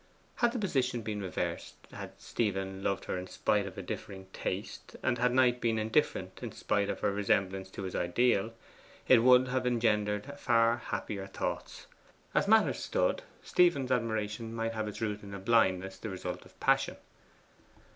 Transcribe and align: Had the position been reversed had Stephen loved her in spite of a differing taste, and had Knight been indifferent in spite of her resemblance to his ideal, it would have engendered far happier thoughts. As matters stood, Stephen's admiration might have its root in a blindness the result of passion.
Had 0.37 0.51
the 0.51 0.57
position 0.57 1.03
been 1.03 1.21
reversed 1.21 1.75
had 1.93 2.19
Stephen 2.19 2.81
loved 2.81 3.05
her 3.05 3.19
in 3.19 3.27
spite 3.27 3.67
of 3.67 3.77
a 3.77 3.83
differing 3.83 4.25
taste, 4.33 4.95
and 5.03 5.19
had 5.19 5.31
Knight 5.31 5.61
been 5.61 5.77
indifferent 5.77 6.39
in 6.41 6.51
spite 6.51 6.89
of 6.89 7.01
her 7.01 7.11
resemblance 7.11 7.69
to 7.69 7.83
his 7.83 7.93
ideal, 7.93 8.51
it 9.07 9.21
would 9.21 9.49
have 9.49 9.67
engendered 9.67 10.39
far 10.39 10.77
happier 10.77 11.27
thoughts. 11.27 11.85
As 12.33 12.47
matters 12.47 12.79
stood, 12.79 13.21
Stephen's 13.43 13.91
admiration 13.91 14.55
might 14.55 14.73
have 14.73 14.87
its 14.87 15.01
root 15.01 15.21
in 15.21 15.35
a 15.35 15.39
blindness 15.39 15.99
the 15.99 16.09
result 16.09 16.45
of 16.47 16.59
passion. 16.59 16.97